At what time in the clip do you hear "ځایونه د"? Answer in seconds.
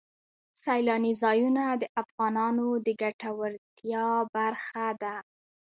1.23-1.83